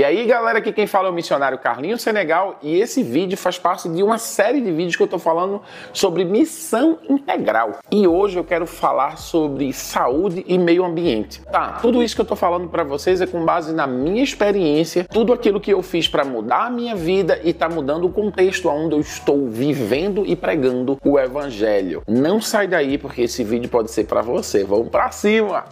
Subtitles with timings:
[0.00, 3.58] E aí, galera, aqui quem fala é o missionário Carlinho Senegal e esse vídeo faz
[3.58, 5.60] parte de uma série de vídeos que eu tô falando
[5.92, 7.80] sobre missão integral.
[7.90, 11.42] E hoje eu quero falar sobre saúde e meio ambiente.
[11.42, 15.04] Tá, tudo isso que eu tô falando para vocês é com base na minha experiência,
[15.04, 18.70] tudo aquilo que eu fiz para mudar a minha vida e tá mudando o contexto
[18.70, 22.02] onde eu estou vivendo e pregando o evangelho.
[22.08, 24.64] Não sai daí porque esse vídeo pode ser para você.
[24.64, 25.66] Vamos para cima.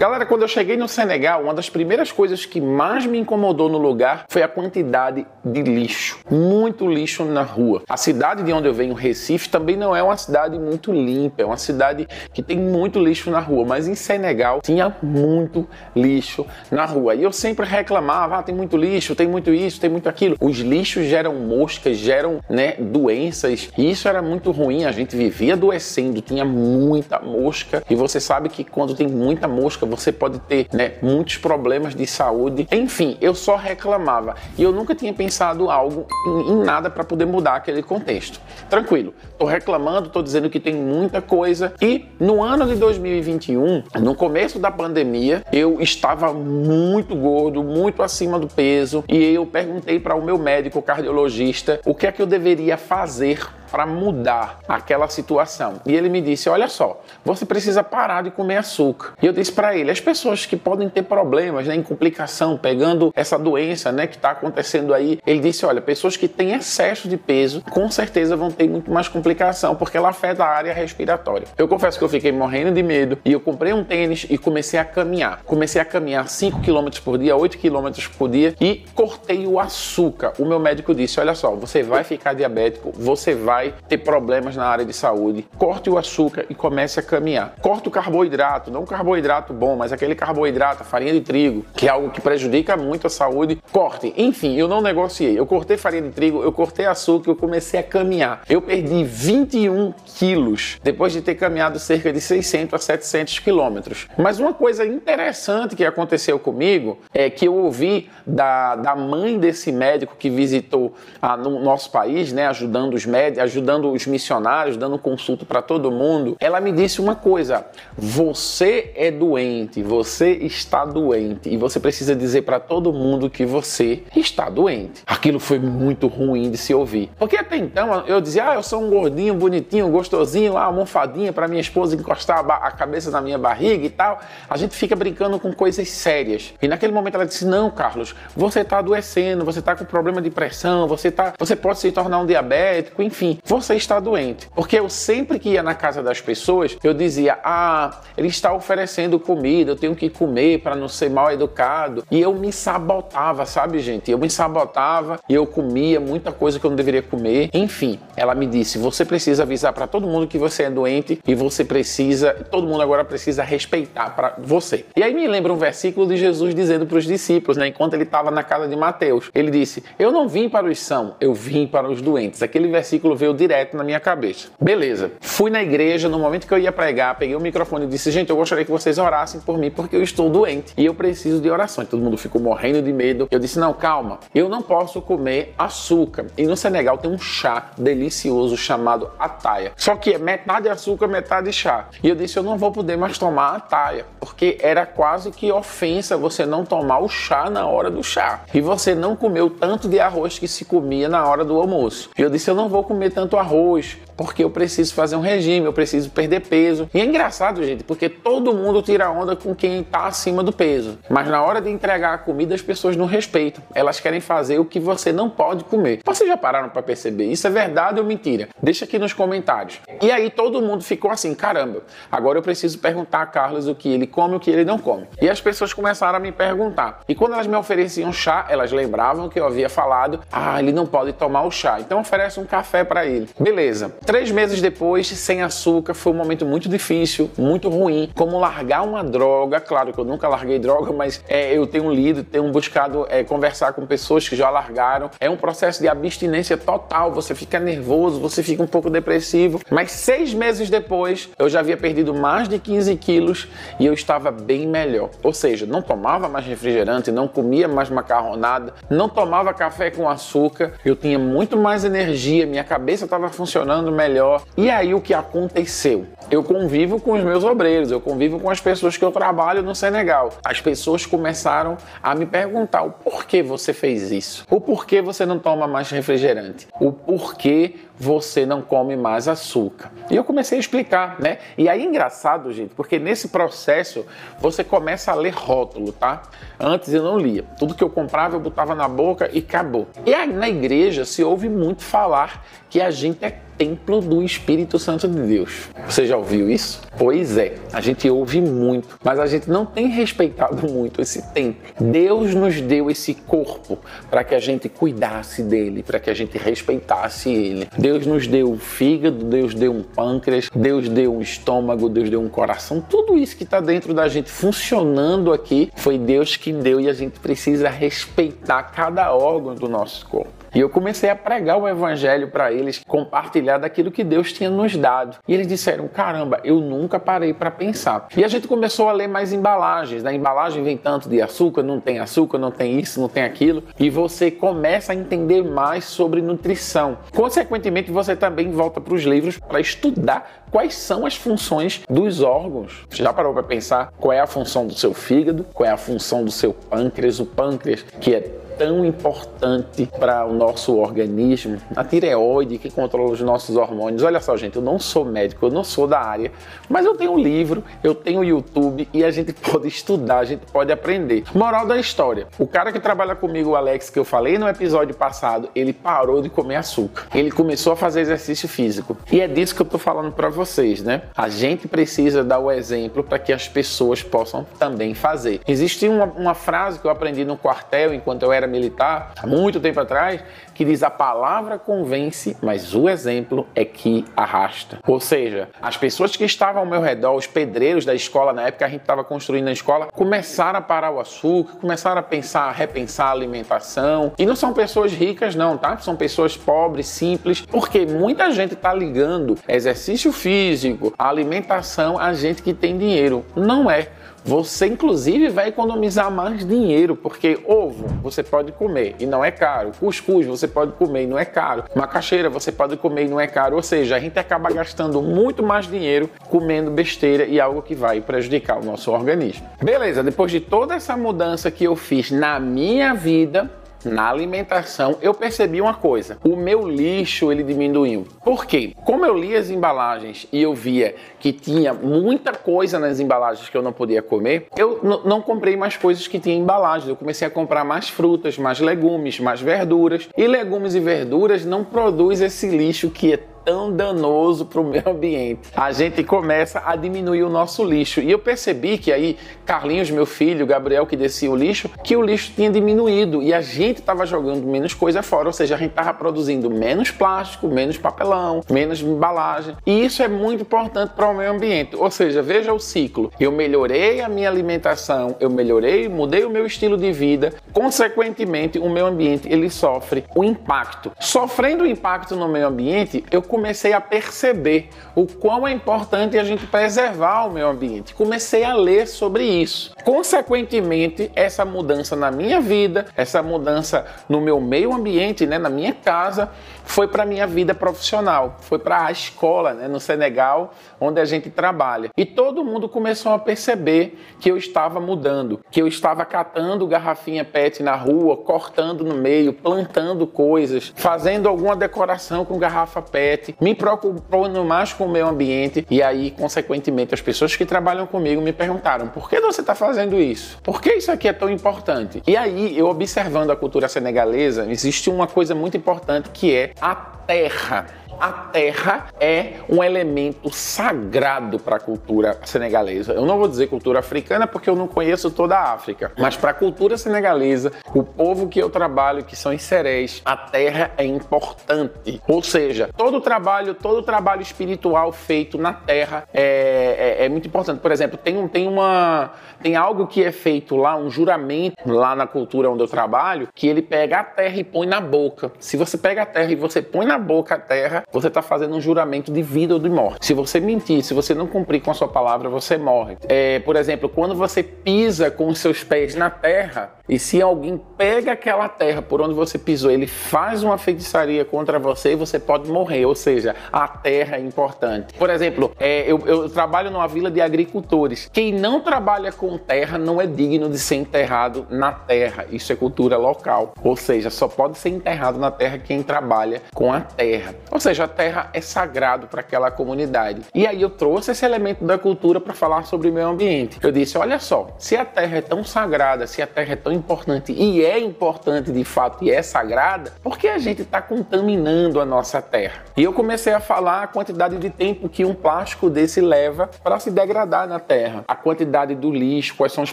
[0.00, 3.76] Galera, quando eu cheguei no Senegal, uma das primeiras coisas que mais me incomodou no
[3.76, 6.20] lugar foi a quantidade de lixo.
[6.30, 7.82] Muito lixo na rua.
[7.86, 11.44] A cidade de onde eu venho, Recife, também não é uma cidade muito limpa, é
[11.44, 16.86] uma cidade que tem muito lixo na rua, mas em Senegal tinha muito lixo na
[16.86, 17.14] rua.
[17.14, 20.34] E eu sempre reclamava, ah, tem muito lixo, tem muito isso, tem muito aquilo.
[20.40, 25.52] Os lixos geram moscas, geram, né, doenças, e isso era muito ruim, a gente vivia
[25.52, 30.66] adoecendo, tinha muita mosca, e você sabe que quando tem muita mosca, você pode ter
[30.72, 32.66] né, muitos problemas de saúde.
[32.70, 37.26] Enfim, eu só reclamava e eu nunca tinha pensado algo em, em nada para poder
[37.26, 38.40] mudar aquele contexto.
[38.68, 44.14] Tranquilo, tô reclamando, tô dizendo que tem muita coisa e no ano de 2021, no
[44.14, 50.14] começo da pandemia, eu estava muito gordo, muito acima do peso e eu perguntei para
[50.14, 55.80] o meu médico cardiologista o que é que eu deveria fazer para mudar aquela situação.
[55.86, 59.12] E ele me disse: Olha só, você precisa parar de comer açúcar.
[59.22, 63.12] E eu disse para ele: as pessoas que podem ter problemas né, em complicação, pegando
[63.14, 67.16] essa doença né, que está acontecendo aí, ele disse: Olha, pessoas que têm excesso de
[67.16, 71.46] peso, com certeza vão ter muito mais complicação, porque ela afeta a área respiratória.
[71.56, 74.78] Eu confesso que eu fiquei morrendo de medo e eu comprei um tênis e comecei
[74.78, 75.42] a caminhar.
[75.44, 80.32] Comecei a caminhar 5 km por dia, 8 km por dia e cortei o açúcar.
[80.38, 84.56] O meu médico disse: Olha só, você vai ficar diabético, você vai vai ter problemas
[84.56, 85.46] na área de saúde.
[85.58, 87.54] Corte o açúcar e comece a caminhar.
[87.60, 91.90] Corte o carboidrato, não um carboidrato bom, mas aquele carboidrato, farinha de trigo, que é
[91.90, 93.62] algo que prejudica muito a saúde.
[93.70, 94.14] Corte.
[94.16, 95.38] Enfim, eu não negociei.
[95.38, 98.42] Eu cortei farinha de trigo, eu cortei açúcar, eu comecei a caminhar.
[98.48, 104.08] Eu perdi 21 quilos depois de ter caminhado cerca de 600 a 700 quilômetros.
[104.16, 109.70] Mas uma coisa interessante que aconteceu comigo é que eu ouvi da, da mãe desse
[109.70, 114.98] médico que visitou ah, no nosso país, né, ajudando os médicos, ajudando os missionários, dando
[114.98, 117.66] consulta para todo mundo, ela me disse uma coisa:
[117.96, 124.04] você é doente, você está doente e você precisa dizer para todo mundo que você
[124.16, 125.02] está doente.
[125.06, 128.82] Aquilo foi muito ruim de se ouvir, porque até então eu dizia: ah, eu sou
[128.82, 133.84] um gordinho, bonitinho, gostosinho, lá, almofadinha para minha esposa encostar a cabeça na minha barriga
[133.84, 134.20] e tal.
[134.48, 136.54] A gente fica brincando com coisas sérias.
[136.62, 140.30] E naquele momento ela disse: não, Carlos, você está adoecendo, você está com problema de
[140.30, 144.48] pressão, você tá, você pode se tornar um diabético, enfim você está doente.
[144.54, 149.18] Porque eu sempre que ia na casa das pessoas, eu dizia: ah, ele está oferecendo
[149.18, 152.04] comida, eu tenho que comer para não ser mal educado.
[152.10, 154.10] E eu me sabotava, sabe, gente?
[154.10, 157.50] Eu me sabotava e eu comia muita coisa que eu não deveria comer.
[157.52, 161.34] Enfim, ela me disse: você precisa avisar para todo mundo que você é doente e
[161.34, 164.84] você precisa, todo mundo agora precisa respeitar para você.
[164.96, 168.04] E aí me lembra um versículo de Jesus dizendo para os discípulos, né, enquanto ele
[168.04, 169.30] estava na casa de Mateus.
[169.34, 172.42] Ele disse: Eu não vim para os são, eu vim para os doentes.
[172.42, 174.48] Aquele versículo veio direto na minha cabeça.
[174.60, 175.12] Beleza.
[175.20, 178.30] Fui na igreja, no momento que eu ia pregar, peguei o microfone e disse: Gente,
[178.30, 181.50] eu gostaria que vocês orassem por mim porque eu estou doente e eu preciso de
[181.50, 181.88] orações.
[181.88, 183.28] Todo mundo ficou morrendo de medo.
[183.30, 186.26] Eu disse: Não, calma, eu não posso comer açúcar.
[186.36, 189.72] E no Senegal tem um chá delicioso chamado ataia.
[189.76, 191.88] Só que é metade açúcar, metade chá.
[192.02, 196.16] E eu disse: Eu não vou poder mais tomar ataia porque era quase que ofensa
[196.16, 198.42] você não tomar o chá na hora do chá.
[198.52, 202.10] E você não comeu tanto de arroz que se comia na hora do almoço.
[202.16, 205.64] E eu disse: Eu não vou comer tanto arroz, porque eu preciso fazer um regime,
[205.64, 206.90] eu preciso perder peso.
[206.92, 210.98] E é engraçado, gente, porque todo mundo tira onda com quem está acima do peso.
[211.08, 213.64] Mas na hora de entregar a comida, as pessoas não respeitam.
[213.74, 216.00] Elas querem fazer o que você não pode comer.
[216.04, 217.24] Vocês já pararam para perceber?
[217.32, 218.50] Isso é verdade ou mentira?
[218.62, 219.80] Deixa aqui nos comentários.
[220.02, 221.82] E aí todo mundo ficou assim, caramba,
[222.12, 224.78] agora eu preciso perguntar a Carlos o que ele come e o que ele não
[224.78, 225.06] come.
[225.20, 227.00] E as pessoas começaram a me perguntar.
[227.08, 230.84] E quando elas me ofereciam chá, elas lembravam que eu havia falado, ah, ele não
[230.84, 231.80] pode tomar o chá.
[231.80, 233.28] Então oferece um café para ele.
[233.38, 233.92] Beleza.
[234.04, 238.10] Três meses depois, sem açúcar, foi um momento muito difícil, muito ruim.
[238.14, 242.22] Como largar uma droga, claro que eu nunca larguei droga, mas é, eu tenho lido,
[242.22, 245.10] tenho buscado é, conversar com pessoas que já largaram.
[245.20, 249.60] É um processo de abstinência total, você fica nervoso, você fica um pouco depressivo.
[249.70, 253.48] Mas seis meses depois, eu já havia perdido mais de 15 quilos
[253.78, 255.10] e eu estava bem melhor.
[255.22, 260.72] Ou seja, não tomava mais refrigerante, não comia mais macarronada, não tomava café com açúcar,
[260.84, 264.42] eu tinha muito mais energia, minha cabeça cabeça estava funcionando melhor.
[264.56, 266.06] E aí o que aconteceu?
[266.28, 269.74] Eu convivo com os meus obreiros, eu convivo com as pessoas que eu trabalho no
[269.74, 270.32] Senegal.
[270.44, 275.38] As pessoas começaram a me perguntar o porquê você fez isso, o porquê você não
[275.38, 279.92] toma mais refrigerante, o porquê você não come mais açúcar.
[280.10, 281.36] E eu comecei a explicar, né?
[281.58, 284.06] E aí engraçado, gente, porque nesse processo
[284.38, 286.22] você começa a ler rótulo, tá?
[286.58, 287.44] Antes eu não lia.
[287.58, 289.86] Tudo que eu comprava eu botava na boca e acabou.
[290.06, 294.78] E aí na igreja se ouve muito falar que a gente é templo do Espírito
[294.78, 295.68] Santo de Deus.
[295.86, 296.80] Você já ouviu isso?
[296.96, 301.60] Pois é, a gente ouve muito, mas a gente não tem respeitado muito esse templo.
[301.78, 303.78] Deus nos deu esse corpo
[304.10, 307.68] para que a gente cuidasse dele, para que a gente respeitasse ele.
[307.76, 312.22] Deus nos deu o fígado, Deus deu um pâncreas, Deus deu um estômago, Deus deu
[312.22, 312.80] um coração.
[312.80, 316.94] Tudo isso que está dentro da gente funcionando aqui foi Deus que deu e a
[316.94, 320.40] gente precisa respeitar cada órgão do nosso corpo.
[320.52, 324.76] E eu comecei a pregar o evangelho para eles, compartilhar daquilo que Deus tinha nos
[324.76, 325.18] dado.
[325.26, 328.08] E eles disseram: caramba, eu nunca parei para pensar.
[328.16, 330.02] E a gente começou a ler mais embalagens.
[330.02, 333.62] Na embalagem vem tanto de açúcar, não tem açúcar, não tem isso, não tem aquilo.
[333.78, 336.98] E você começa a entender mais sobre nutrição.
[337.14, 342.84] Consequentemente, você também volta para os livros para estudar quais são as funções dos órgãos.
[342.90, 346.24] Já parou para pensar qual é a função do seu fígado, qual é a função
[346.24, 347.20] do seu pâncreas?
[347.20, 353.20] O pâncreas, que é tão importante para o nosso organismo, a tireoide que controla os
[353.22, 354.02] nossos hormônios.
[354.02, 356.30] Olha só, gente, eu não sou médico, eu não sou da área,
[356.68, 360.44] mas eu tenho um livro, eu tenho YouTube e a gente pode estudar, a gente
[360.52, 361.24] pode aprender.
[361.34, 364.94] Moral da história: o cara que trabalha comigo, o Alex, que eu falei no episódio
[364.94, 367.06] passado, ele parou de comer açúcar.
[367.14, 368.94] Ele começou a fazer exercício físico.
[369.10, 371.00] E é disso que eu tô falando para vocês, né?
[371.16, 375.40] A gente precisa dar o exemplo para que as pessoas possam também fazer.
[375.48, 379.60] Existe uma, uma frase que eu aprendi no quartel enquanto eu era militar, há muito
[379.60, 380.22] tempo atrás,
[380.54, 384.78] que diz a palavra convence, mas o exemplo é que arrasta.
[384.86, 388.66] Ou seja, as pessoas que estavam ao meu redor, os pedreiros da escola, na época
[388.66, 392.52] a gente estava construindo a escola, começaram a parar o açúcar, começaram a pensar, a
[392.52, 394.12] repensar a alimentação.
[394.18, 395.78] E não são pessoas ricas, não, tá?
[395.78, 402.52] São pessoas pobres, simples, porque muita gente está ligando exercício físico, alimentação a gente que
[402.52, 403.24] tem dinheiro.
[403.34, 403.88] Não é.
[404.24, 409.72] Você, inclusive, vai economizar mais dinheiro, porque ovo você pode comer e não é caro,
[409.78, 413.26] cuscuz você pode comer e não é caro, macaxeira você pode comer e não é
[413.26, 413.56] caro.
[413.56, 418.00] Ou seja, a gente acaba gastando muito mais dinheiro comendo besteira e algo que vai
[418.00, 419.46] prejudicar o nosso organismo.
[419.62, 423.50] Beleza, depois de toda essa mudança que eu fiz na minha vida,
[423.84, 428.06] na alimentação, eu percebi uma coisa: o meu lixo ele diminuiu.
[428.24, 428.74] Por quê?
[428.84, 433.56] Como eu li as embalagens e eu via que tinha muita coisa nas embalagens que
[433.56, 436.88] eu não podia comer, eu não comprei mais coisas que tinham embalagens.
[436.88, 440.08] Eu comecei a comprar mais frutas, mais legumes, mais verduras.
[440.16, 444.88] E legumes e verduras não produz esse lixo que é tão danoso para o meio
[444.88, 445.50] ambiente.
[445.56, 448.00] A gente começa a diminuir o nosso lixo.
[448.00, 452.02] E eu percebi que aí, Carlinhos, meu filho, Gabriel, que descia o lixo, que o
[452.02, 455.70] lixo tinha diminuído e a gente estava jogando menos coisa fora, ou seja, a gente
[455.70, 459.56] estava produzindo menos plástico, menos papelão, menos embalagem.
[459.66, 461.76] E isso é muito importante para o meio ambiente.
[461.76, 463.10] Ou seja, veja o ciclo.
[463.18, 468.68] Eu melhorei a minha alimentação, eu melhorei, mudei o meu estilo de vida, consequentemente, o
[468.68, 470.92] meio ambiente ele sofre o impacto.
[471.00, 476.24] Sofrendo o impacto no meio ambiente, eu comecei a perceber o quão é importante a
[476.24, 477.94] gente preservar o meio ambiente.
[477.94, 479.72] Comecei a ler sobre isso.
[479.84, 485.72] Consequentemente, essa mudança na minha vida, essa mudança no meu meio ambiente, né, na minha
[485.72, 486.30] casa,
[486.64, 491.28] foi para minha vida profissional, foi para a escola, né, no Senegal, onde a gente
[491.28, 491.90] trabalha.
[491.96, 497.24] E todo mundo começou a perceber que eu estava mudando, que eu estava catando garrafinha
[497.24, 503.54] PET na rua, cortando no meio, plantando coisas, fazendo alguma decoração com garrafa PET, me
[503.54, 505.66] preocupando mais com o meio ambiente.
[505.70, 509.98] E aí, consequentemente, as pessoas que trabalham comigo me perguntaram: por que você está fazendo
[509.98, 510.38] isso?
[510.42, 512.02] Por que isso aqui é tão importante?
[512.06, 516.74] E aí, eu observando a cultura senegalesa, existe uma coisa muito importante que é a
[516.74, 522.94] terra a terra é um elemento sagrado para a cultura senegalesa.
[522.94, 526.30] Eu não vou dizer cultura africana porque eu não conheço toda a África, mas para
[526.30, 532.00] a cultura senegalesa, o povo que eu trabalho, que são serés, a terra é importante.
[532.08, 537.60] Ou seja, todo trabalho, todo trabalho espiritual feito na terra é, é, é muito importante.
[537.60, 539.10] Por exemplo, tem, um, tem, uma,
[539.42, 543.46] tem algo que é feito lá, um juramento lá na cultura onde eu trabalho, que
[543.46, 545.32] ele pega a terra e põe na boca.
[545.38, 548.54] Se você pega a terra e você põe na boca a terra, você está fazendo
[548.54, 550.06] um juramento de vida ou de morte.
[550.06, 552.96] Se você mentir, se você não cumprir com a sua palavra, você morre.
[553.08, 557.60] É, por exemplo, quando você pisa com os seus pés na terra, e se alguém
[557.78, 562.50] pega aquela terra por onde você pisou, ele faz uma feitiçaria contra você, você pode
[562.50, 562.84] morrer.
[562.84, 564.94] Ou seja, a terra é importante.
[564.94, 568.10] Por exemplo, é, eu, eu trabalho numa vila de agricultores.
[568.12, 572.26] Quem não trabalha com terra não é digno de ser enterrado na terra.
[572.30, 573.54] Isso é cultura local.
[573.62, 577.36] Ou seja, só pode ser enterrado na terra quem trabalha com a terra.
[577.52, 580.22] Ou seja, a terra é sagrado para aquela comunidade.
[580.34, 583.58] E aí eu trouxe esse elemento da cultura para falar sobre o meio ambiente.
[583.62, 586.72] Eu disse, olha só, se a terra é tão sagrada, se a terra é tão
[586.72, 591.80] importante e é importante de fato e é sagrada, por que a gente está contaminando
[591.80, 592.64] a nossa terra?
[592.76, 596.78] E eu comecei a falar a quantidade de tempo que um plástico desse leva para
[596.78, 599.72] se degradar na terra, a quantidade do lixo, quais são os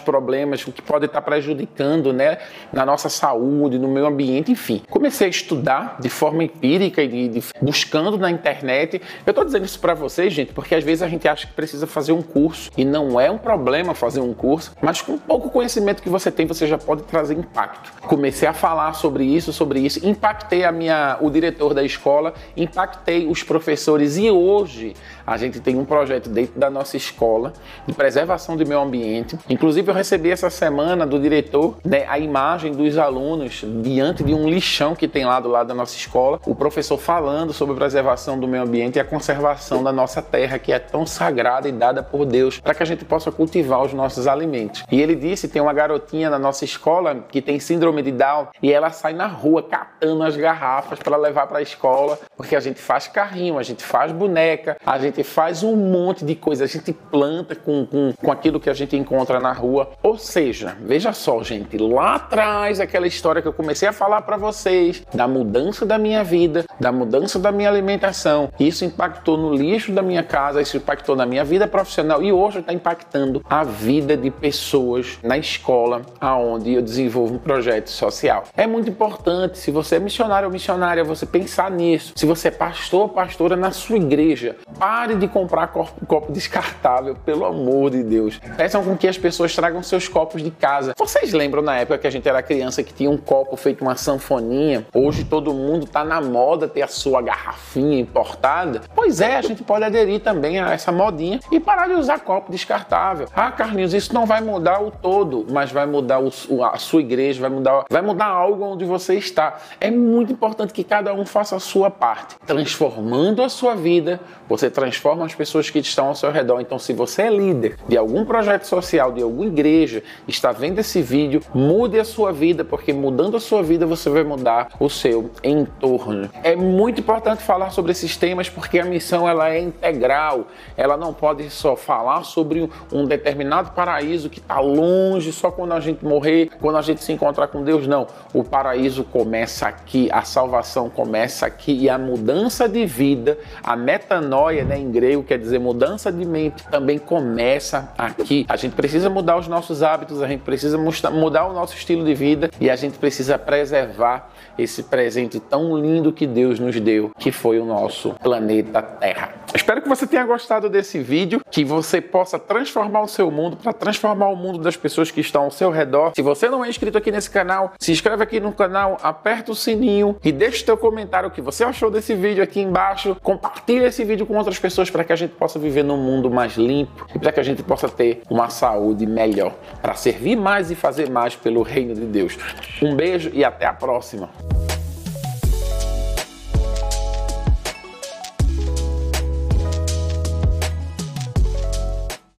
[0.00, 2.38] problemas, o que pode estar tá prejudicando né,
[2.72, 4.82] na nossa saúde, no meio ambiente, enfim.
[4.88, 9.00] Comecei a estudar de forma empírica e de, de, buscando na internet.
[9.26, 11.86] Eu estou dizendo isso para vocês, gente, porque às vezes a gente acha que precisa
[11.86, 16.02] fazer um curso e não é um problema fazer um curso, mas com pouco conhecimento
[16.02, 17.92] que você tem, você já pode trazer impacto.
[18.02, 23.26] Comecei a falar sobre isso, sobre isso, impactei a minha, o diretor da escola, impactei
[23.26, 24.94] os professores e hoje
[25.26, 27.52] a gente tem um projeto dentro da nossa escola
[27.86, 29.38] de preservação do meio ambiente.
[29.48, 34.48] Inclusive eu recebi essa semana do diretor né, a imagem dos alunos diante de um
[34.48, 38.48] lixão que tem lá do lado da nossa escola, o professor falando sobre preservação do
[38.48, 42.26] meio ambiente e a conservação da nossa terra que é tão sagrada e dada por
[42.26, 44.82] Deus para que a gente possa cultivar os nossos alimentos.
[44.90, 48.72] E ele disse tem uma garotinha na nossa escola que tem síndrome de Down e
[48.72, 52.80] ela sai na rua catando as garrafas para levar para a escola, porque a gente
[52.80, 56.92] faz carrinho, a gente faz boneca, a gente faz um monte de coisa, a gente
[56.92, 59.90] planta com, com, com aquilo que a gente encontra na rua.
[60.02, 64.36] Ou seja, veja só, gente, lá atrás, aquela história que eu comecei a falar para
[64.36, 68.50] vocês da mudança da minha vida, da mudança da minha alimentação.
[68.58, 72.60] Isso impactou no lixo da minha casa, isso impactou na minha vida profissional e hoje
[72.60, 78.44] está impactando a vida de pessoas na escola, aonde eu desenvolvo um projeto social.
[78.56, 82.12] É muito importante, se você é missionário ou missionária, você pensar nisso.
[82.16, 87.14] Se você é pastor ou pastora na sua igreja, pare de comprar copo, copo descartável,
[87.24, 88.40] pelo amor de Deus.
[88.56, 90.92] Peçam com que as pessoas tragam seus copos de casa.
[90.98, 93.96] Vocês lembram na época que a gente era criança que tinha um copo feito uma
[93.96, 94.86] sanfoninha?
[94.94, 97.20] Hoje todo mundo tá na moda ter a sua
[97.58, 98.80] garrafinha importada.
[98.94, 102.50] Pois é, a gente pode aderir também a essa modinha e parar de usar copo
[102.50, 103.26] descartável.
[103.34, 106.30] Ah, Carlinhos, isso não vai mudar o todo, mas vai mudar o,
[106.64, 109.58] a sua igreja, vai mudar, vai mudar algo onde você está.
[109.80, 114.20] É muito importante que cada um faça a sua parte, transformando a sua vida.
[114.48, 116.60] Você transforma as pessoas que estão ao seu redor.
[116.60, 121.02] Então, se você é líder de algum projeto social, de alguma igreja, está vendo esse
[121.02, 125.30] vídeo, mude a sua vida, porque mudando a sua vida você vai mudar o seu
[125.44, 126.30] entorno.
[126.42, 130.48] É muito importante falar sobre esses temas porque a missão ela é integral.
[130.76, 135.80] Ela não pode só falar sobre um determinado paraíso que está longe só quando a
[135.80, 137.86] gente morrer, quando a gente se encontrar com Deus.
[137.86, 138.06] Não.
[138.34, 144.62] O paraíso começa aqui, a salvação começa aqui e a mudança de vida, a metanoia,
[144.62, 148.44] né, em grego quer dizer mudança de mente, também começa aqui.
[148.46, 152.12] A gente precisa mudar os nossos hábitos, a gente precisa mudar o nosso estilo de
[152.12, 157.37] vida e a gente precisa preservar esse presente tão lindo que Deus nos deu, que
[157.38, 159.34] foi o nosso planeta Terra.
[159.54, 163.72] Espero que você tenha gostado desse vídeo, que você possa transformar o seu mundo para
[163.72, 166.12] transformar o mundo das pessoas que estão ao seu redor.
[166.14, 169.54] Se você não é inscrito aqui nesse canal, se inscreve aqui no canal, aperta o
[169.54, 173.16] sininho e deixa o seu comentário o que você achou desse vídeo aqui embaixo.
[173.22, 176.56] Compartilhe esse vídeo com outras pessoas para que a gente possa viver num mundo mais
[176.56, 180.74] limpo e para que a gente possa ter uma saúde melhor, para servir mais e
[180.74, 182.36] fazer mais pelo reino de Deus.
[182.82, 184.28] Um beijo e até a próxima.